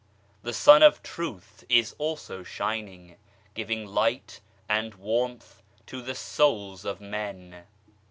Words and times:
The 0.41 0.51
Sun 0.51 0.81
of 0.81 1.03
Truth 1.03 1.63
is 1.69 1.93
also 1.99 2.41
shining, 2.41 3.17
giving 3.53 3.85
light 3.85 4.41
and 4.67 4.95
warmth 4.95 5.61
to 5.85 6.01
the 6.01 6.15
souls 6.15 6.85
of 6.85 6.99
men. 7.01 7.67